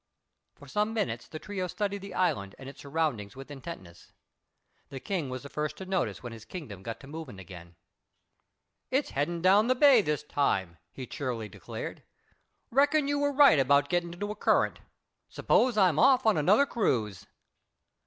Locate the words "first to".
5.49-5.85